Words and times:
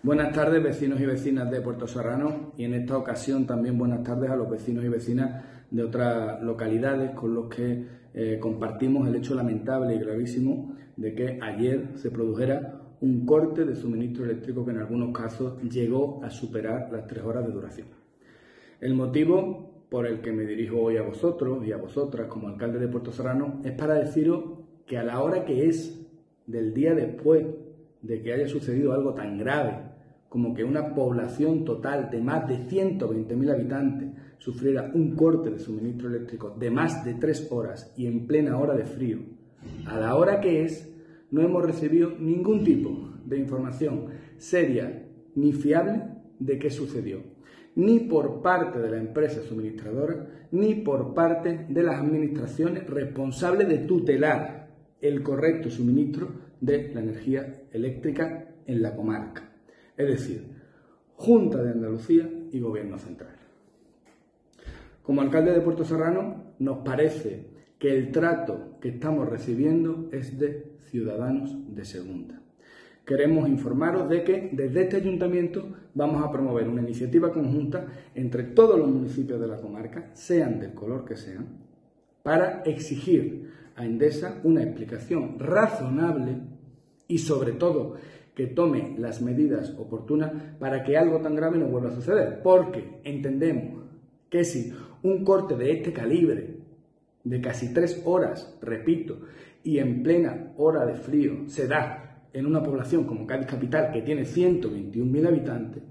Buenas 0.00 0.32
tardes 0.32 0.62
vecinos 0.62 1.00
y 1.00 1.06
vecinas 1.06 1.50
de 1.50 1.60
Puerto 1.60 1.88
Serrano 1.88 2.52
y 2.56 2.62
en 2.62 2.74
esta 2.74 2.96
ocasión 2.96 3.48
también 3.48 3.76
buenas 3.76 4.04
tardes 4.04 4.30
a 4.30 4.36
los 4.36 4.48
vecinos 4.48 4.84
y 4.84 4.88
vecinas 4.88 5.44
de 5.72 5.82
otras 5.82 6.40
localidades 6.40 7.10
con 7.16 7.34
los 7.34 7.48
que 7.48 7.84
eh, 8.14 8.38
compartimos 8.40 9.08
el 9.08 9.16
hecho 9.16 9.34
lamentable 9.34 9.96
y 9.96 9.98
gravísimo 9.98 10.76
de 10.96 11.16
que 11.16 11.40
ayer 11.42 11.88
se 11.96 12.12
produjera 12.12 12.80
un 13.00 13.26
corte 13.26 13.64
de 13.64 13.74
suministro 13.74 14.24
eléctrico 14.24 14.64
que 14.64 14.70
en 14.70 14.78
algunos 14.78 15.10
casos 15.10 15.60
llegó 15.62 16.22
a 16.22 16.30
superar 16.30 16.90
las 16.92 17.08
tres 17.08 17.24
horas 17.24 17.44
de 17.44 17.52
duración. 17.52 17.88
El 18.80 18.94
motivo 18.94 19.82
por 19.88 20.06
el 20.06 20.20
que 20.20 20.30
me 20.30 20.44
dirijo 20.44 20.80
hoy 20.80 20.96
a 20.96 21.02
vosotros 21.02 21.66
y 21.66 21.72
a 21.72 21.76
vosotras 21.76 22.28
como 22.28 22.46
alcalde 22.46 22.78
de 22.78 22.86
Puerto 22.86 23.10
Serrano 23.10 23.60
es 23.64 23.72
para 23.72 23.94
deciros 23.94 24.44
que 24.86 24.96
a 24.96 25.02
la 25.02 25.20
hora 25.20 25.44
que 25.44 25.66
es 25.66 26.06
del 26.46 26.72
día 26.72 26.94
después 26.94 27.46
de 28.02 28.22
que 28.22 28.32
haya 28.32 28.48
sucedido 28.48 28.92
algo 28.92 29.14
tan 29.14 29.38
grave 29.38 29.98
como 30.28 30.54
que 30.54 30.64
una 30.64 30.94
población 30.94 31.64
total 31.64 32.10
de 32.10 32.20
más 32.20 32.46
de 32.46 32.58
120.000 32.58 33.50
habitantes 33.50 34.10
sufriera 34.38 34.90
un 34.94 35.16
corte 35.16 35.50
de 35.50 35.58
suministro 35.58 36.08
eléctrico 36.08 36.54
de 36.58 36.70
más 36.70 37.04
de 37.04 37.14
tres 37.14 37.48
horas 37.50 37.92
y 37.96 38.06
en 38.06 38.26
plena 38.26 38.58
hora 38.58 38.74
de 38.74 38.84
frío, 38.84 39.18
a 39.86 39.98
la 39.98 40.16
hora 40.16 40.40
que 40.40 40.64
es, 40.64 40.88
no 41.30 41.42
hemos 41.42 41.64
recibido 41.64 42.12
ningún 42.18 42.62
tipo 42.62 43.10
de 43.24 43.38
información 43.38 44.06
seria 44.36 45.06
ni 45.34 45.52
fiable 45.52 46.02
de 46.38 46.58
qué 46.58 46.70
sucedió, 46.70 47.22
ni 47.74 48.00
por 48.00 48.42
parte 48.42 48.78
de 48.78 48.90
la 48.90 48.98
empresa 48.98 49.42
suministradora, 49.42 50.26
ni 50.50 50.74
por 50.76 51.14
parte 51.14 51.66
de 51.68 51.82
las 51.82 52.00
administraciones 52.00 52.86
responsables 52.86 53.68
de 53.68 53.78
tutelar 53.78 54.68
el 55.00 55.22
correcto 55.22 55.70
suministro 55.70 56.47
de 56.60 56.92
la 56.94 57.00
energía 57.00 57.62
eléctrica 57.72 58.48
en 58.66 58.82
la 58.82 58.94
comarca 58.94 59.48
es 59.98 60.06
decir, 60.06 60.44
Junta 61.16 61.60
de 61.62 61.72
Andalucía 61.72 62.30
y 62.52 62.60
Gobierno 62.60 62.96
Central. 62.98 63.34
Como 65.02 65.20
alcalde 65.20 65.52
de 65.52 65.60
Puerto 65.60 65.84
Serrano, 65.84 66.54
nos 66.60 66.78
parece 66.78 67.48
que 67.78 67.92
el 67.92 68.12
trato 68.12 68.78
que 68.80 68.90
estamos 68.90 69.28
recibiendo 69.28 70.08
es 70.12 70.38
de 70.38 70.78
ciudadanos 70.90 71.74
de 71.74 71.84
segunda. 71.84 72.40
Queremos 73.04 73.48
informaros 73.48 74.08
de 74.08 74.22
que 74.22 74.50
desde 74.52 74.82
este 74.82 74.96
ayuntamiento 74.96 75.68
vamos 75.94 76.22
a 76.22 76.30
promover 76.30 76.68
una 76.68 76.82
iniciativa 76.82 77.32
conjunta 77.32 77.86
entre 78.14 78.44
todos 78.44 78.78
los 78.78 78.88
municipios 78.88 79.40
de 79.40 79.48
la 79.48 79.60
comarca, 79.60 80.10
sean 80.12 80.60
del 80.60 80.74
color 80.74 81.04
que 81.04 81.16
sean, 81.16 81.67
para 82.28 82.60
exigir 82.66 83.48
a 83.74 83.86
Endesa 83.86 84.38
una 84.44 84.62
explicación 84.62 85.38
razonable 85.38 86.36
y 87.06 87.16
sobre 87.16 87.52
todo 87.52 87.94
que 88.34 88.48
tome 88.48 88.96
las 88.98 89.22
medidas 89.22 89.74
oportunas 89.78 90.32
para 90.58 90.84
que 90.84 90.98
algo 90.98 91.22
tan 91.22 91.34
grave 91.34 91.56
no 91.56 91.68
vuelva 91.68 91.88
a 91.88 91.94
suceder. 91.94 92.42
Porque 92.42 93.00
entendemos 93.02 93.82
que 94.28 94.44
si 94.44 94.74
un 95.02 95.24
corte 95.24 95.56
de 95.56 95.72
este 95.72 95.94
calibre, 95.94 96.58
de 97.24 97.40
casi 97.40 97.72
tres 97.72 98.02
horas, 98.04 98.58
repito, 98.60 99.20
y 99.64 99.78
en 99.78 100.02
plena 100.02 100.52
hora 100.58 100.84
de 100.84 100.96
frío, 100.96 101.48
se 101.48 101.66
da 101.66 102.26
en 102.34 102.44
una 102.44 102.62
población 102.62 103.04
como 103.04 103.26
Cádiz 103.26 103.46
Capital, 103.46 103.90
que 103.90 104.02
tiene 104.02 104.24
121.000 104.24 105.26
habitantes, 105.26 105.82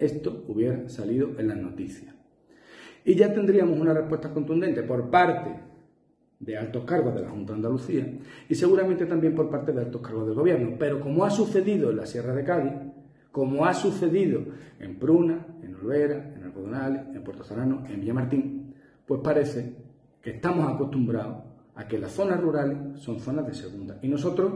esto 0.00 0.46
hubiera 0.48 0.88
salido 0.88 1.38
en 1.38 1.46
las 1.46 1.58
noticias. 1.58 2.19
Y 3.04 3.14
ya 3.14 3.32
tendríamos 3.32 3.78
una 3.78 3.94
respuesta 3.94 4.30
contundente 4.30 4.82
por 4.82 5.10
parte 5.10 5.70
de 6.40 6.56
altos 6.56 6.84
cargos 6.84 7.14
de 7.14 7.22
la 7.22 7.30
Junta 7.30 7.52
de 7.52 7.56
Andalucía 7.58 8.18
y 8.48 8.54
seguramente 8.54 9.04
también 9.04 9.34
por 9.34 9.50
parte 9.50 9.72
de 9.72 9.80
altos 9.80 10.00
cargos 10.00 10.26
del 10.26 10.34
Gobierno. 10.34 10.76
Pero 10.78 11.00
como 11.00 11.24
ha 11.24 11.30
sucedido 11.30 11.90
en 11.90 11.96
la 11.96 12.06
Sierra 12.06 12.34
de 12.34 12.44
Cádiz, 12.44 12.72
como 13.30 13.64
ha 13.64 13.74
sucedido 13.74 14.42
en 14.80 14.98
Pruna, 14.98 15.46
en 15.62 15.74
Olvera, 15.76 16.34
en 16.34 16.42
Algodonales, 16.44 17.02
en 17.14 17.22
Puerto 17.22 17.44
Serrano, 17.44 17.84
en 17.88 18.00
Villamartín, 18.00 18.74
pues 19.06 19.20
parece 19.22 19.74
que 20.22 20.30
estamos 20.30 20.72
acostumbrados 20.72 21.44
a 21.74 21.86
que 21.86 21.98
las 21.98 22.12
zonas 22.12 22.40
rurales 22.40 23.00
son 23.00 23.20
zonas 23.20 23.46
de 23.46 23.54
segunda. 23.54 23.98
Y 24.02 24.08
nosotros, 24.08 24.52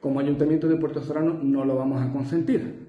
como 0.00 0.20
Ayuntamiento 0.20 0.68
de 0.68 0.76
Puerto 0.76 1.02
Serrano, 1.02 1.38
no 1.42 1.64
lo 1.64 1.76
vamos 1.76 2.00
a 2.00 2.12
consentir. 2.12 2.88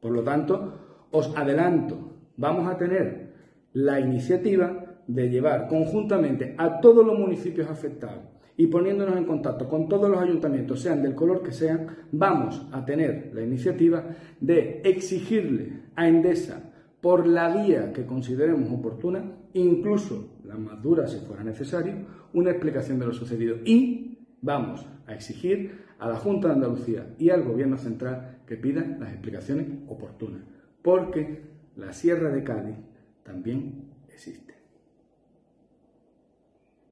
Por 0.00 0.12
lo 0.12 0.22
tanto, 0.22 1.06
os 1.10 1.36
adelanto, 1.36 1.96
vamos 2.36 2.70
a 2.70 2.76
tener 2.76 3.33
la 3.74 4.00
iniciativa 4.00 5.02
de 5.06 5.28
llevar 5.28 5.68
conjuntamente 5.68 6.54
a 6.56 6.80
todos 6.80 7.04
los 7.04 7.18
municipios 7.18 7.68
afectados 7.68 8.24
y 8.56 8.68
poniéndonos 8.68 9.16
en 9.16 9.24
contacto 9.24 9.68
con 9.68 9.88
todos 9.88 10.08
los 10.08 10.20
ayuntamientos, 10.20 10.80
sean 10.80 11.02
del 11.02 11.14
color 11.14 11.42
que 11.42 11.52
sean, 11.52 11.88
vamos 12.12 12.66
a 12.72 12.84
tener 12.84 13.30
la 13.34 13.42
iniciativa 13.42 14.04
de 14.40 14.80
exigirle 14.84 15.82
a 15.96 16.08
Endesa, 16.08 16.70
por 17.04 17.26
la 17.26 17.54
vía 17.54 17.92
que 17.92 18.06
consideremos 18.06 18.72
oportuna, 18.72 19.22
incluso 19.52 20.38
la 20.42 20.56
más 20.56 20.80
dura 20.80 21.06
si 21.06 21.18
fuera 21.18 21.44
necesario, 21.44 21.92
una 22.32 22.50
explicación 22.50 22.98
de 22.98 23.04
lo 23.04 23.12
sucedido. 23.12 23.56
Y 23.62 24.20
vamos 24.40 24.86
a 25.06 25.12
exigir 25.12 25.84
a 25.98 26.08
la 26.08 26.16
Junta 26.16 26.48
de 26.48 26.54
Andalucía 26.54 27.14
y 27.18 27.28
al 27.28 27.42
Gobierno 27.42 27.76
Central 27.76 28.38
que 28.46 28.56
pidan 28.56 29.00
las 29.00 29.10
explicaciones 29.12 29.66
oportunas, 29.86 30.44
porque 30.80 31.42
la 31.76 31.92
Sierra 31.92 32.30
de 32.30 32.42
Cádiz 32.42 32.76
también 33.24 33.90
existe. 34.08 34.63